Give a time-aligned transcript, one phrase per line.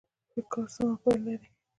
[0.31, 1.47] ښه کار سمه پایله لري.